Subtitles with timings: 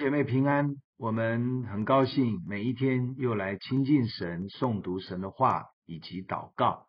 [0.00, 6.86] 姐妹平安，我们很高兴每一天又来亲近神、诵读神的话以及祷告。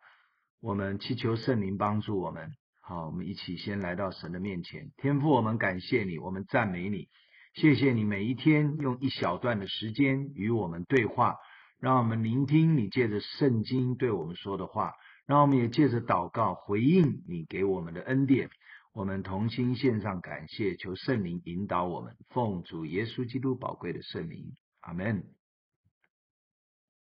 [0.61, 2.52] 我们祈求圣灵帮助我们。
[2.79, 4.93] 好，我们一起先来到神的面前。
[4.95, 7.09] 天父，我们感谢你，我们赞美你，
[7.54, 11.36] 谢谢你每一天用一小段的时间与我们对话，
[11.82, 14.93] 让我们聆听你借着圣经对我们说的话，
[15.28, 18.49] 让我们也借着祷告回应你给我们的恩典。
[18.94, 24.52] 我们同心献上感谢，求圣灵引导我们，奉主耶稣基督宝贵的圣名，
[24.82, 25.23] 阿门。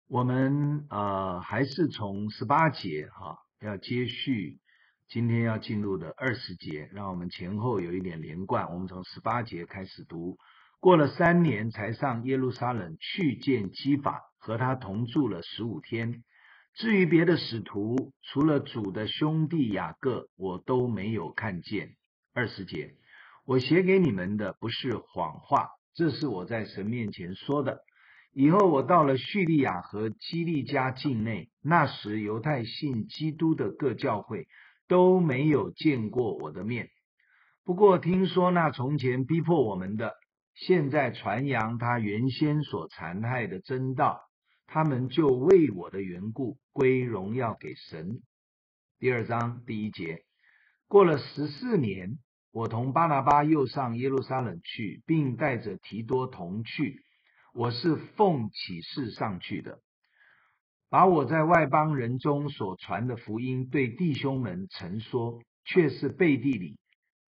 [0.07, 4.59] 我们呃还是从十八节哈、要接续
[5.07, 8.71] 今天要进入的二十节，让我们前后有一点连贯。
[8.71, 10.37] 我们从十八节开始读，
[10.79, 16.23] 过了三年，才上耶路撒冷去见基法，和他同住了十五天。
[16.79, 21.97] 至于别的使徒，除了主的兄弟雅各，我都没有看见。
[22.33, 22.95] 二十节，
[23.45, 27.81] 我写给你们的不是谎话，这是我在神面前说的。
[28.31, 34.47] 以后我到了叙利亚和基利家境内，那时犹太信基督的各教会
[34.87, 36.87] 都没有见过我的面。
[37.65, 40.13] 不过听说那从前逼迫我们的，
[40.55, 44.28] 现在传扬他原先所残害的真道。
[44.71, 48.21] 他们就为我的缘故归荣耀给神。
[48.99, 50.23] 第二章第一节，
[50.87, 52.19] 过了十四年，
[52.51, 57.03] 我同巴拿巴又上耶路撒冷去，并带着提多同去。
[57.51, 59.81] 我是奉启示上去的，
[60.87, 66.77] 把我在外邦人中所传的福音对弟兄们陈说，却是背地里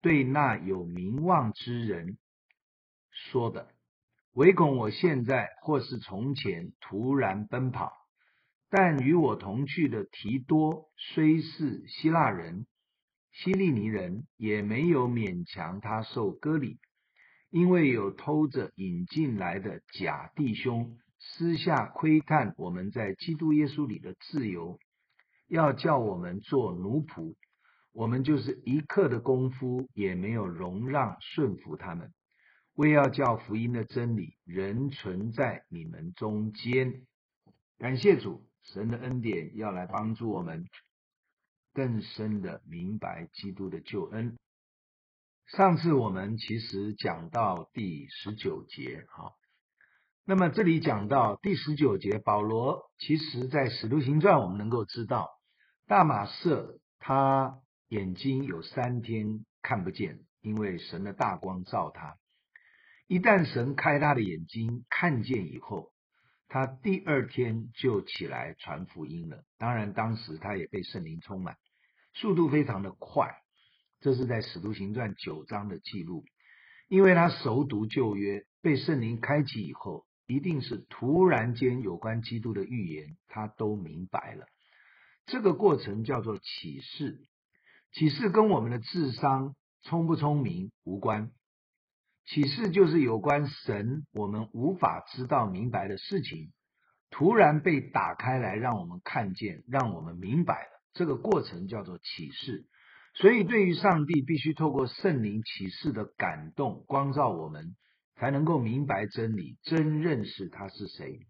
[0.02, 2.18] 对那有名望之人
[3.12, 3.70] 说的。
[4.34, 7.92] 唯恐我现在或是从前突然奔跑，
[8.70, 12.68] 但与我同去的提多虽是希腊人、
[13.32, 16.78] 希利尼人，也没有勉强他受割礼，
[17.50, 24.78] 因为有偷着引进来的假弟兄，私下窥探我们在基督耶稣里的自由，
[25.48, 27.36] 要叫我们做奴仆，
[27.92, 32.14] 我们就是一刻的功夫也没有容让顺服他们。
[32.80, 37.06] 为要叫福音的真理仍存在你们中间，
[37.78, 40.66] 感谢主，神的恩典要来帮助我们
[41.74, 44.38] 更深的明白基督的救恩。
[45.48, 49.34] 上次我们其实讲到第十九节，哈，
[50.24, 55.28] 那么这里讲到第十九节，保罗其实在使徒行传我们能够知道，
[55.86, 57.60] 大马色他
[57.90, 62.16] 眼睛有三天看不见，因为神的大光照他。
[63.10, 65.92] 一旦神开他的眼睛看见以后，
[66.48, 69.44] 他第二天就起来传福音了。
[69.58, 71.58] 当然，当时他也被圣灵充满，
[72.14, 73.36] 速度非常的快。
[74.00, 76.24] 这是在使徒行传九章的记录。
[76.88, 84.46] 因为他熟读旧约，被圣灵开启以后，一定是突然间有关基督的预言，他都明白了。
[85.26, 87.26] 这个过程叫做启示。
[87.92, 91.32] 启示跟我们的智商聪不聪明无关。
[92.32, 96.52] 启示就是有关神我们无法知道明白的事情，
[97.10, 100.70] 突然被打开来，让我们看见，让我们明白了。
[100.94, 102.68] 这个过程叫做启示。
[103.16, 107.76] 所以，对于上帝，必须透过圣灵启示的感动，光照我们，
[108.16, 111.22] 才能够明白真理，真认识他是谁。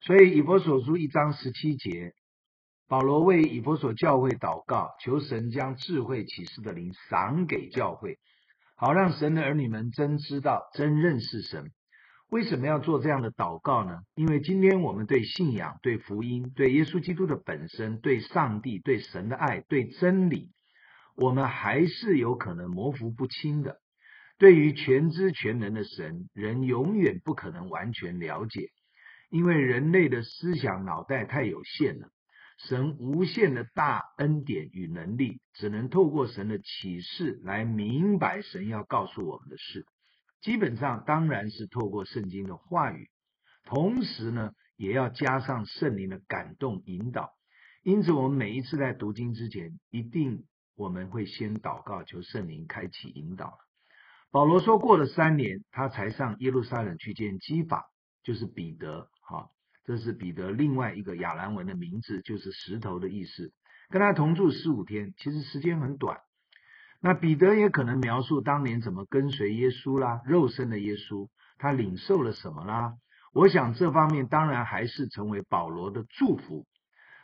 [0.00, 2.14] 所以，以弗所书一章十七节，
[2.88, 8.18] 保罗为以弗所教会祷告，求神将智慧启示的灵赏给教会。
[8.76, 11.70] 好，让神的儿女们真知道、真认识神。
[12.30, 14.00] 为什么要做这样的祷告呢？
[14.14, 20.50] 因为今天我们对信仰、对福音、对耶稣基督的本身、对上帝、对神的爱、对真理，
[21.14, 23.76] 我们还是有可能模糊不清的。
[24.38, 28.70] 对于全知全能的神，人永远不可能完全了解，
[29.30, 32.08] 因为人类的思想脑袋太有限了。
[32.68, 39.84] 神无限的大恩典与能力，只能透过神的启示来明白神要告诉我们的事。
[40.40, 43.10] 基本上当然是透过圣经的话语，
[43.64, 47.30] 同时呢，也要加上圣灵的感动引导。
[47.82, 50.44] 因此，我们每一次在读经之前，一定
[50.76, 53.58] 我们会先祷告，求圣灵开启引导。
[54.30, 57.86] 保罗说，过了三年，他才上耶路撒冷去见基法，
[58.22, 59.50] 就是彼得，哈。
[59.84, 63.52] 这是彼得另外一个亚兰文的名字，就是石头的意思。
[63.90, 66.20] 跟他同住十五天，其实时间很短。
[67.00, 72.94] 那彼得也可能描述当年怎么跟随耶稣啦，肉身的耶稣，他领受了什么啦？
[73.34, 76.66] 我想这方面当然还是成为保罗的祝福。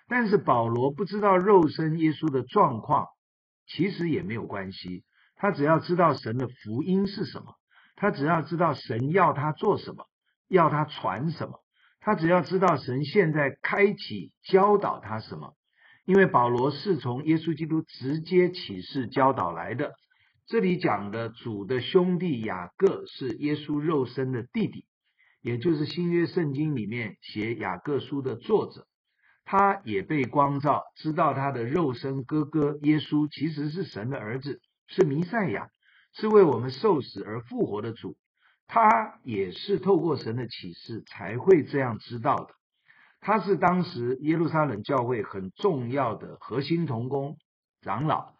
[0.08, 3.06] 但是保罗不知道肉身耶稣的状况，
[3.66, 5.04] 其实也没有关系。
[5.36, 7.54] 他只要知道神的福音是什么，
[7.94, 10.06] 他只要知道神要他做什么，
[10.48, 11.60] 要他传什么，
[12.08, 15.52] 他只要知道神现在开启教导他什么。
[16.06, 19.92] 因为保罗是从耶稣基督直接启示教导来的。
[20.46, 24.86] 这里讲的主的兄弟雅各是耶稣肉身的弟弟，
[25.42, 28.86] 也就是新约圣经里面写雅各书的作者。
[29.44, 35.68] 他也被光照，知道他的肉身哥哥耶稣其实是神的儿子，是弥赛亚，
[36.14, 38.16] 是为我们受死而复活的主。
[38.68, 42.50] 他也是透过神的启示才会这样知道的。
[43.20, 47.36] 他是当时耶路撒冷教会很重要的核心同工
[47.80, 48.34] 长老。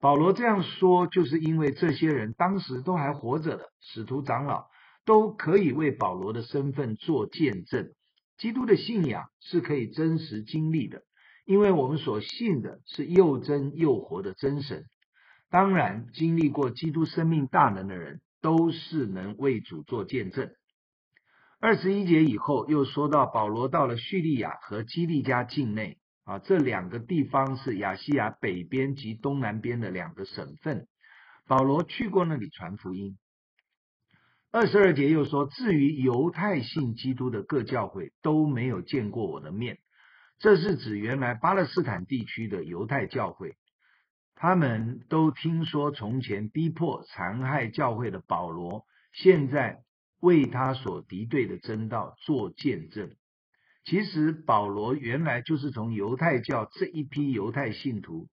[0.00, 4.66] 保罗这样说，就是因为这些人当时都还活着的使徒长老，
[5.04, 7.90] 都可以为保罗的身份做见证。
[8.38, 11.02] 基督的信仰是可以真实经历的，
[11.46, 14.84] 因为我们所信的是又真又活的真神。
[15.50, 20.50] 当然，经历过基督生命大能的人，都是能为主做见证。
[21.60, 30.86] 二十一节以后，又说到保罗到了叙利亚和基利家境内，啊，这两个地方是亚细亚北边及东南边的两个省份。
[31.46, 33.16] 保罗去过那里传福音。
[34.52, 39.78] 二十二节又说，至于犹太信基督的各教会都没有见过我的面，
[40.38, 43.54] 这是指原来巴勒斯坦地区的犹太教会，
[44.34, 49.82] 他们都听说从前逼迫残害教会的保罗，现在
[50.20, 53.14] 为他所敌对的真道做见证。
[53.84, 58.28] 其实保罗原来就是从犹太教这一批犹太信徒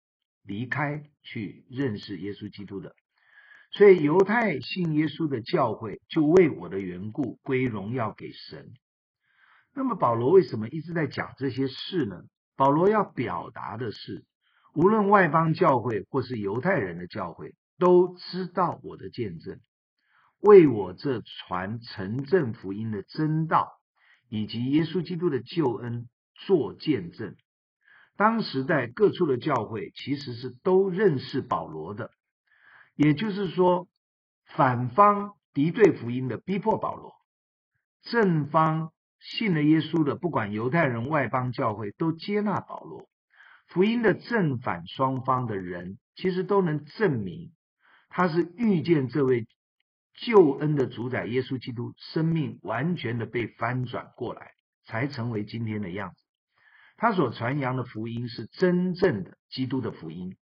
[0.43, 2.95] 离开去认识耶稣基督的。
[3.73, 8.73] 所以，犹太信耶稣的教会就为我的缘故归荣耀给神。
[9.75, 12.23] 那么，保罗为什么一直在讲这些事呢？
[12.55, 14.25] 保罗要表达的是，
[14.77, 19.59] 无论外邦教会或是犹太人的教会，都知道我的见证，
[20.39, 23.73] 为我这传成正福音的真道
[24.29, 27.37] 以及耶稣基督的救恩做见证。
[28.19, 32.11] 当时在各处的教会其实是都认识保罗的。
[32.97, 33.89] 也就是说，
[34.45, 37.15] 反方敌对福音的逼迫保罗，
[38.03, 43.09] 正方信了耶稣的，不管犹太人、外邦教会，都接纳保罗。
[43.69, 47.53] 福音的正反双方的人，其实都能证明，
[48.09, 49.47] 他是遇见这位
[50.15, 54.53] 救恩的主宰耶稣基督，生命完全的被翻转过来，
[54.85, 56.17] 才成为今天的样子。
[56.97, 60.37] 他所传扬的福音是真正的基督的福音。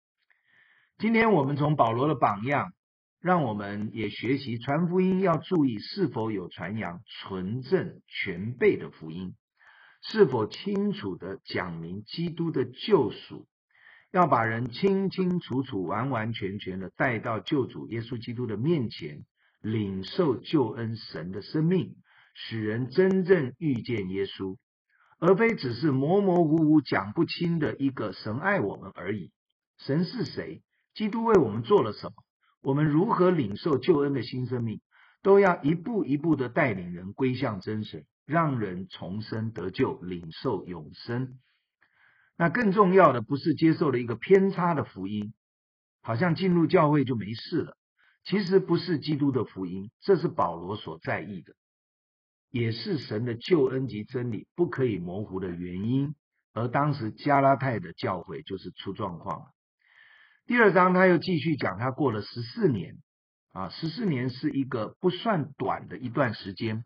[0.98, 2.72] 今天我们从保罗的榜样，
[3.20, 9.34] 让我们也学习传福音要注意是否有传扬纯正全备的福音，
[10.06, 13.46] 是否清楚地讲明基督的救赎，
[14.12, 19.24] 要把人清清楚楚、完完全全地带到救主耶稣基督的面前，
[19.62, 21.96] 领受救恩神的生命，
[22.34, 24.56] 使人真正遇见耶稣，
[25.18, 29.32] 而非只是模模糊糊讲不清的一个神爱我们而已。
[29.78, 30.62] 神是谁？
[30.94, 32.12] 基督为我们做了什么？
[32.60, 34.80] 我们如何领受救恩的新生命？
[35.22, 41.38] 都要一步一步的带领人归向真神，让人重生得救，领受永生。
[42.36, 45.34] 那更重要的不是接受了一个偏差的福音，
[46.02, 47.76] 好像进入教会就没事了。
[48.24, 51.54] 其实不是基督的福音，这是保罗所在意的，
[52.50, 56.14] 也是神的救恩及真理不可以模糊的原因。
[56.54, 59.46] 而当时加拉太的教会就是出状况了。
[60.46, 62.96] 第二章他又继续讲，他过了十四年，
[63.52, 66.84] 啊，十四年是一个不算短的一段时间。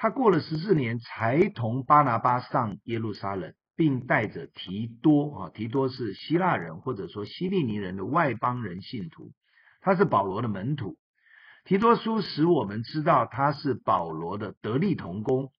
[0.00, 9.32] 他过了十四年，才同巴拿巴上耶路撒冷，并带着提多，啊，提多是希腊人或者说希利尼人的外邦人信徒，
[9.80, 10.96] 他是保罗的门徒。
[11.64, 15.50] 提多书使我们知道他是保罗的得力同工。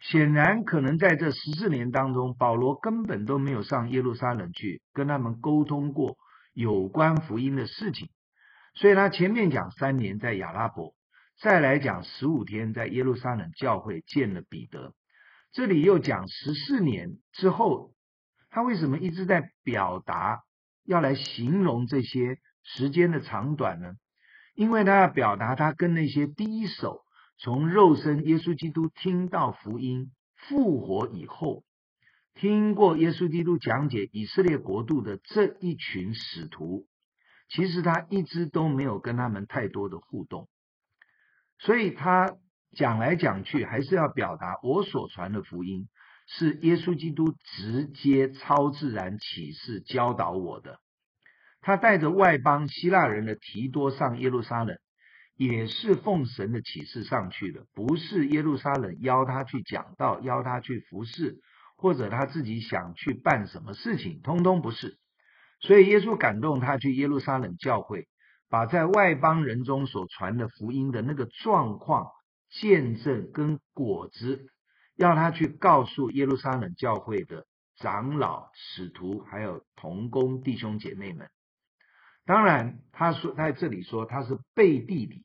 [0.00, 6.16] 显然，可能在这十四年当中，保罗根本都没有上耶路撒冷去跟他们沟通过
[6.52, 8.08] 有关福音的事情。
[8.74, 10.94] 所以他前面讲三年在亚拉伯，
[11.42, 14.94] 再来讲十五天在耶路撒冷教会见了彼得，
[15.50, 17.92] 这里又讲十四年之后，
[18.48, 20.44] 他为什么一直在表达
[20.84, 23.94] 要来形容这些时间的长短呢？
[24.54, 27.00] 因为他要表达他跟那些第一手。
[27.38, 31.64] 从肉身耶稣基督听到福音复活以后，
[32.34, 36.86] 听过耶稣基督讲解以色列国度的这一群使徒，
[37.48, 40.48] 其实他一直都没有跟他们太多的互动，
[41.64, 42.36] 所以他
[42.76, 45.88] 讲来讲去还是要表达我所传的福音
[46.26, 50.78] 是耶稣基督直接超自然启示教导我的。
[51.60, 54.76] 他带着外邦希腊人的提多上耶路撒冷。
[55.34, 61.38] 也是奉神的启示上去的，不是耶路撒冷邀他去讲道，邀他去服侍，
[61.76, 64.98] 或者他自己想去办什么事情，通通不是。
[65.58, 68.06] 所以耶稣感动他去耶路撒冷教会，
[68.52, 72.10] 把在外邦人中所传的福音的那个状况、
[72.50, 74.46] 见证跟果子，
[74.94, 81.30] 要他去告诉耶路撒冷教会的长老、使徒，还有同工弟兄姐妹们。
[82.26, 85.24] 当然，他说在这里说他是背地里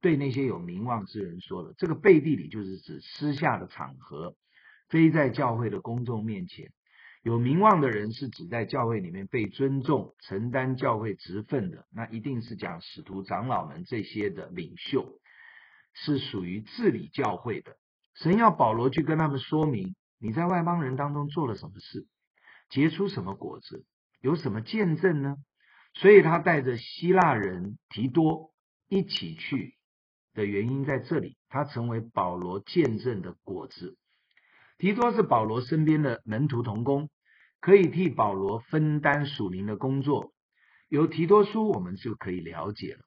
[0.00, 1.74] 对那些有名望之人说的。
[1.78, 4.34] 这个背地里就是指私下的场合，
[4.88, 6.72] 非在教会的公众面前。
[7.28, 15.20] 有名望的人是指在教会里面被尊重、承担教会职分的，那一定是讲使徒长老们这些的领袖，
[15.92, 17.76] 是属于治理教会的。
[18.14, 22.06] 神要保罗去跟他们说明，你在外邦人当中做了什么事，
[22.70, 23.84] 结出什么果子，
[24.22, 25.36] 有什么见证呢？
[25.92, 28.54] 所以他带着希腊人提多
[28.88, 29.74] 一起去
[30.32, 33.98] 的原因在这里，他成为保罗见证的果子。
[34.78, 37.10] 提多是保罗身边的门徒同工，
[37.60, 40.32] 可以替保罗分担属灵的工作。
[40.88, 43.00] 有提多书，我们就可以了解了。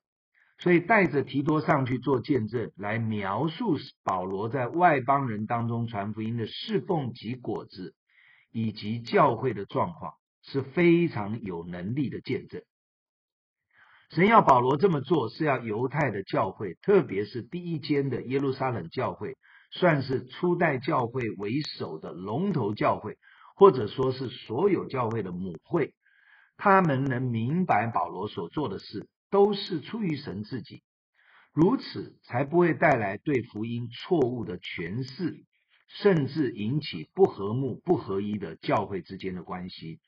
[0.59, 7.95] 所以带着提多上去做见证，来描述保罗在外邦人当中传福音的侍奉及果子，
[8.51, 12.61] 以及教会的状况，是非常有能力的见证。
[14.11, 19.37] 神要保罗这么做，是要犹太的教会，特别是第一间的耶路撒冷教会。
[19.73, 23.15] 算是初代教会为首的龙头教会，
[23.55, 25.93] 或者说是所有教会的母会，
[26.57, 30.83] 他们能明白保罗所做的事都是出于神自己，
[31.53, 35.43] 如此才不会带来对福音错误的诠释，
[35.87, 39.99] 甚至引起不和睦、不合一的教会之间的关系。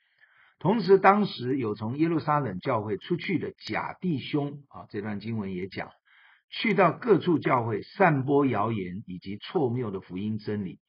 [0.59, 5.89] 同时，当时有从耶路撒冷教会出去的假弟兄啊，这段经文也讲。
[6.55, 10.79] 去到各处教会散播谣言以及错谬的福音真理，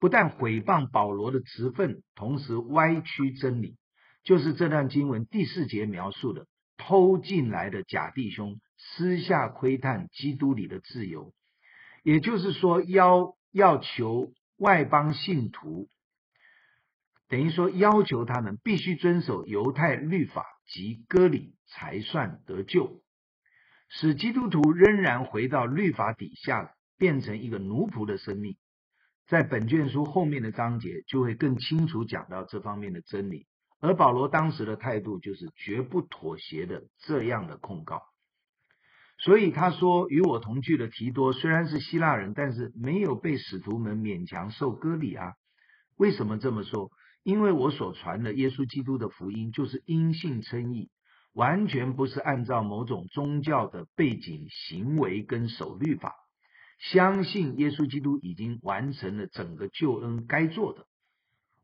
[0.00, 3.76] 不但毁谤保罗的职分，同时歪曲真理，
[4.22, 11.32] 就是这段经文第四节描述的偷进来的假弟兄，私下窥探基督里的自由，
[12.04, 15.88] 也就是说要要求外邦信徒，
[17.28, 23.02] 等于说要求他们必须遵守犹太律法及割礼才算得救。
[23.88, 28.56] 使基督徒仍然回到律法底下，变成一个奴仆的生命。
[29.28, 33.46] 在本卷书后面的章节就会更清楚讲到这方面的真理。
[33.78, 38.02] 而保罗当时的态度就是绝不妥协的这样的控告。
[39.18, 45.34] 所以他说：“与我同去的提多虽然是希腊人，但是没有被使徒们勉强受割礼啊。
[45.96, 46.90] 为什么这么说？
[47.22, 50.90] 因为我所传的耶稣基督的福音就是因信称义。”
[51.34, 56.14] 完全不是按照某种宗教的背景行为跟守律法，
[56.78, 60.86] 相信耶稣基督已经完成了整个救恩该做的。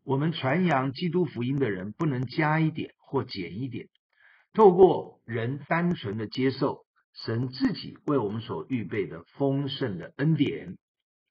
[0.02, 3.88] 我们传扬基督福音的人不能加一点或减一点，
[4.52, 6.84] 透过人单纯的接受
[7.24, 10.76] 神自己为我们所预备的丰盛的恩典，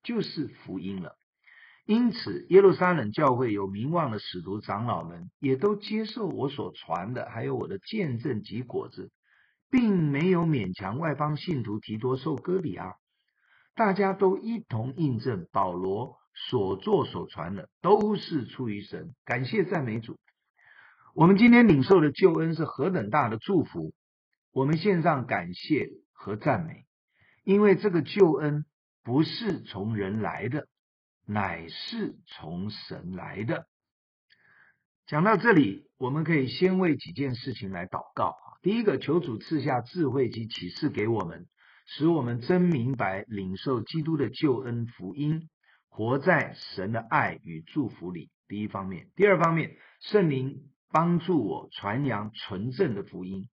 [0.01, 1.17] 就是福音了。
[1.85, 9.11] 因此，耶路撒冷教会有名望的使徒长老们也都接受我所传的，还有我的见证及果子，
[9.69, 12.93] 并没有勉强外邦信徒提多受割礼啊。
[13.75, 20.17] 大家都一同印证保罗所做所传的都是出于神，感谢赞美主。
[21.15, 23.93] 我们今天领受的救恩是何等大的祝福，
[24.51, 26.85] 我们献上感谢和赞美，
[27.43, 28.65] 因为这个救恩
[29.03, 30.67] 不是从人来的。
[31.25, 33.65] 乃是从神来的。
[35.07, 38.59] 讲到这里，我们可以先为几件事情来祷告啊。
[38.61, 41.47] 第一个，求主赐下智慧及启示给我们，
[41.95, 45.47] 使我们真明白领受基督的救恩福音，
[45.89, 48.31] 活在神的爱与祝福里。
[48.47, 53.47] 第一方面，第二方面，圣灵帮助我传扬纯正的福音，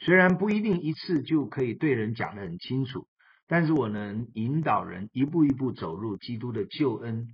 [0.00, 3.08] 虽然不一定一次就可以对人讲得很清楚。
[3.48, 7.28] 但是我能引导人一步一步走入基督的救恩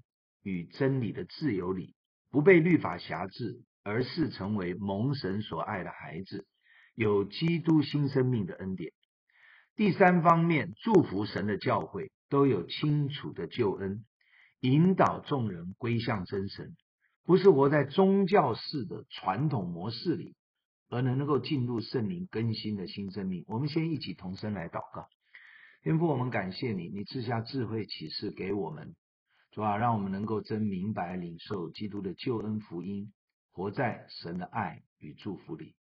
[0.44, 1.96] 与真理的自由里，
[2.30, 6.46] 不被律法辖制，而是成为蒙神所爱的孩子，
[6.94, 8.92] 有基督新生命的恩典。
[9.76, 14.06] 第三方面，祝福神的教会都有清楚的救恩，
[14.60, 16.74] 引导众人归向真神，
[17.24, 20.34] 不是活在宗教式的传统模式里，
[20.88, 23.44] 而能够进入圣灵更新的新生命。
[23.48, 25.08] 我们先一起同声来祷告。
[25.82, 28.96] 天父，我们感谢你，你赐下智慧启示给我们，
[29.50, 33.12] 主啊，让我们能够真明白领受基督的救恩福音，
[33.52, 35.74] 活在神的爱与祝福里。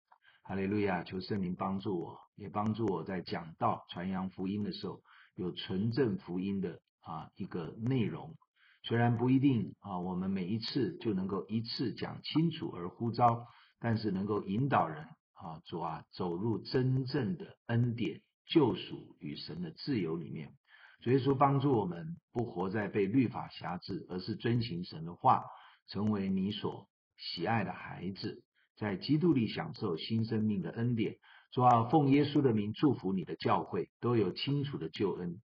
[0.47, 1.03] 哈利路亚！
[1.03, 5.01] 求圣灵帮助我，也帮助我在讲道、传扬福音的时候，
[5.33, 8.35] 有纯正福音的啊一个内容。
[8.83, 13.47] 虽然不一定啊，我们每一次就能够一次讲清楚而呼召，
[13.79, 20.53] 但是能够引导人啊，主啊，走入真正的恩典、救赎与神的自由里面。
[21.01, 25.43] 主耶稣帮助我们，不活在被律法辖制，而是遵行神的话，
[25.87, 26.87] 成为你所
[27.17, 28.43] 喜爱的孩子，
[28.77, 31.17] 在基督里享受新生命的恩典。
[31.51, 35.41] 主啊，奉耶稣的名祝福你的教会，都有清楚的救恩，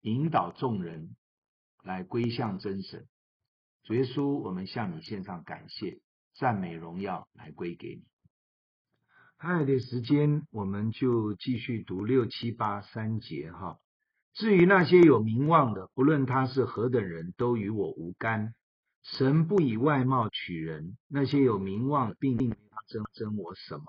[0.00, 1.16] 引导众人。
[1.84, 3.06] 来归向真神，
[3.84, 6.00] 主耶稣，我们向你献上感谢、
[6.34, 8.02] 赞美、荣耀，来归给你。
[9.38, 13.78] 还有点时间，我们就继续读六七八三节哈。
[14.34, 18.54] 至于那些有名望的，不论他是何等人，都与我无干。
[19.02, 22.54] 神不以外貌取人，那些有名望并并
[22.88, 23.84] 争争我什么。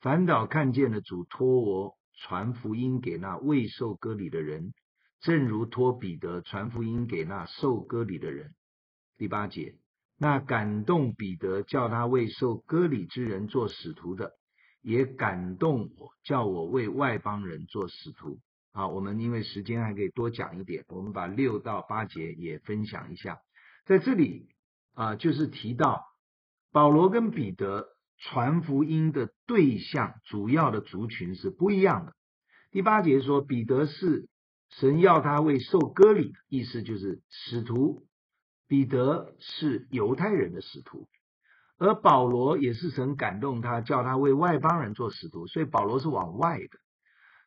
[0.00, 4.72] 反倒看见了主托我传福音给那未受割礼的人。
[5.20, 8.54] 正如托彼得传福音给那受割礼的人，
[9.16, 9.74] 第八节，
[10.18, 14.32] 那感动彼得叫他为受割礼之人做使徒的，
[14.82, 18.38] 也感动我叫我为外邦人做使徒。
[18.72, 23.38] 啊，我们因为时间还可以多讲一点，我们把六到八节也分享一下。
[23.86, 24.50] 在这里
[24.92, 26.04] 啊，就是提到
[26.72, 27.88] 保罗跟彼得
[28.18, 32.12] 传福音的对象，主要的族群是不一样的。
[32.70, 34.28] 第八节说彼得是。
[34.68, 38.02] 神要他为受割礼，意思就是使徒。
[38.66, 41.08] 彼得是犹太人的使徒，
[41.78, 46.68] 而保罗也是神感动他，叫他为外邦人做使徒，所以保罗是往外的。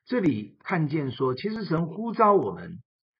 [0.05, 2.79] 这里看见说，其实神呼召我们，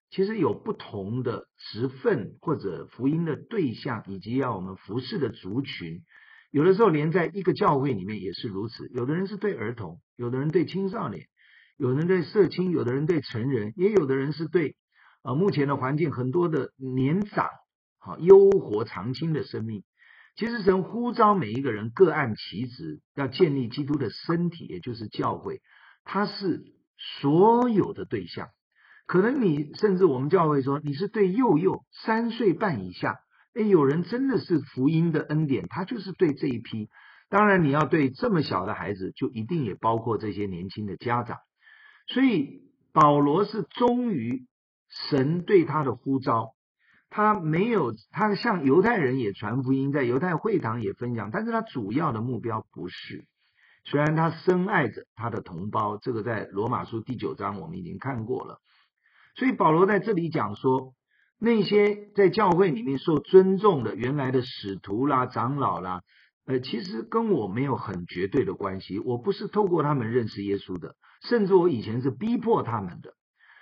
[0.10, 6.04] 其实有不同的职分或者福音的对象，以及要我们服侍的族群。
[6.52, 11.28] 有的时候连在一个教会里面也是如此，有的人是对儿童，有的人对青少年。
[11.78, 14.76] 有人对社青，有的人对成人，也有的人是对
[15.22, 17.48] 啊、呃，目前的环境很多的年长，
[18.00, 19.84] 好优活长青的生命。
[20.36, 25.62] 其实神呼召每一个人各按其职，要建立基督的身体，也就是教会。
[26.04, 26.66] 他是
[27.22, 28.50] 所有的对象。
[29.06, 33.20] 可能你甚至我们教会说你是对幼幼三岁半以下，
[33.56, 36.90] 诶，有人真的是福音的恩典，他就是对这一批。
[37.30, 41.38] 当然你要对这么小的孩子，就一定也包括这些年轻的家长。
[42.08, 44.48] 所以保罗是忠于
[45.10, 46.54] 神对他的呼召，
[47.10, 53.26] 他没有他向犹太人也传福音，在犹太会堂也分享，但是他主要的目标不是。
[53.86, 58.60] 虽然他深爱着他的同胞，这个在罗马书第九章我们已经看过了。
[59.36, 60.94] 所以保罗在这里讲说，
[61.40, 66.02] 那些在教会里面受尊重的原来的使徒啦、长老啦。
[66.46, 73.14] 呃，其实跟我没有很绝对的关系，我不是透过他们认识耶稣的，甚至我以前是逼迫他们的，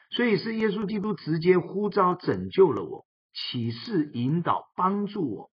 [0.09, 5.51] 所以是耶稣基督直接呼召拯救了我，启示引导帮助我，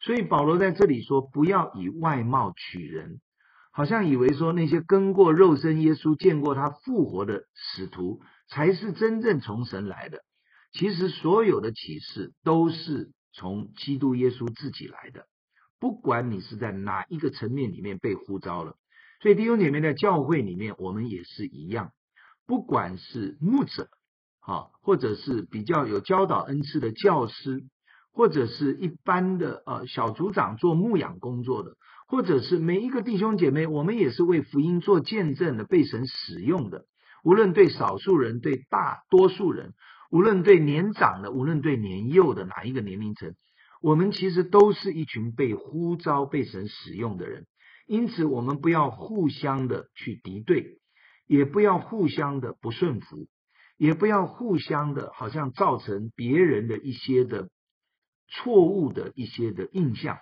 [0.00, 3.20] 所以保罗在这里说，不要以外貌取人，
[3.72, 10.22] 好像以为说那些跟过肉身耶稣、见过他复活的使徒才是真正从神来的，
[10.72, 15.26] 其实所有的启示都是从基督耶稣自己来的。
[15.78, 18.76] 不管你是在哪一个层面里面被呼召了，
[19.22, 21.92] 所以弟兄姐妹在教会里面，我们也是一样。
[22.46, 23.88] 不管是牧者，
[24.40, 27.64] 哈，或者是比较有教导恩赐的教师，
[28.12, 36.84] 或者是一般的呃小组长做牧养工作的，或者是每一个弟兄姐妹，我们也是为福音做见证的，被神使用的。
[37.22, 39.74] 无论对少数人，对大多数人，
[40.10, 43.34] 无论对年长的，无论对年幼的哪一个年龄层。
[43.80, 47.46] 我们其实都是一群被呼召、被神使用的人，
[47.86, 50.78] 因此我们不要互相的去敌对，
[51.26, 53.26] 也不要互相的不顺服，
[53.78, 57.48] 也不要互相的好像造成别人的一些的
[58.28, 60.18] 错误的一些的印象。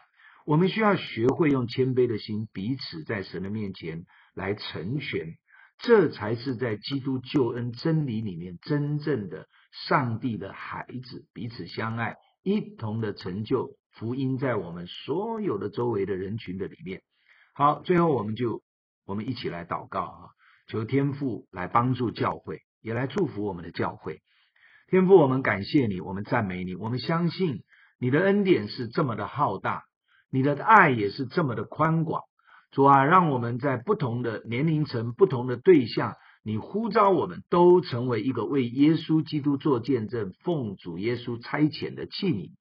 [0.46, 5.34] 我们需要学会用谦卑的心彼此在神的面前来成全，
[5.78, 12.16] 这才是在基督救恩真理里面真正的上帝的孩子，彼此相爱。
[12.42, 17.02] 一同的成就福音，在我们所有的周围的人群的里面。
[17.52, 18.62] 好，最后我们就
[19.04, 20.20] 我们一起来祷告啊，
[20.68, 24.22] 求天父来帮助教会，也来祝福我们的教会。
[24.88, 27.64] 天父，我们感谢你，我们赞美你，我们相信
[27.98, 29.82] 你的恩典是这么的浩大，
[30.30, 32.22] 你的爱也是这么的宽广。
[32.70, 36.14] 主啊，让我们在不同的年龄层、不同的对象。
[36.48, 42.52] 你呼召我们都成为一个为耶稣基督做见证、奉主耶稣差遣的器皿，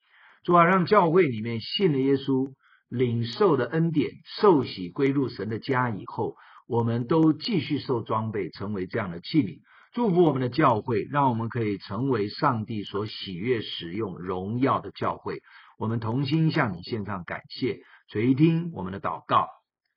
[0.43, 2.51] 主啊，让教会里面信了耶稣、
[2.89, 6.35] 领受的恩典、受洗归入神的家以后，
[6.67, 9.61] 我们都继续受装备，成为这样的器皿，
[9.93, 15.39] 祝福我们的教会，让我们可以成为上帝所喜悦使用荣耀的教会。
[15.79, 19.47] 我们同心向你献上感谢，垂听我们的祷告，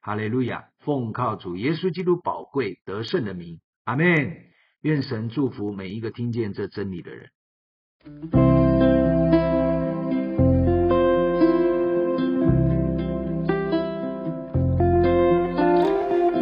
[0.01, 0.67] 哈利路亚！
[0.79, 4.05] 奉靠主耶稣基督宝贵得胜的名，阿门。
[4.83, 7.29] 愿神祝福每一个听见这真理的人。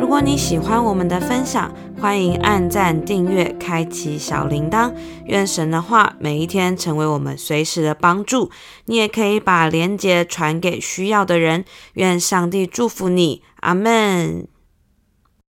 [0.00, 4.92] 如果你喜欢我们的分享，欢迎按赞、订阅、开启小铃铛。
[5.26, 8.50] 愿神的话每一天成为我们随时的帮助。
[8.86, 11.64] 你也可以把连接传给需要的人。
[11.94, 14.46] 愿上帝祝福你，阿门。